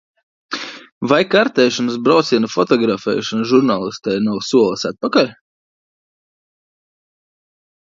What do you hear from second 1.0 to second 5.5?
Vai kartēšanas brauciena fotografēšana žurnālistei nav solis atpakaļ?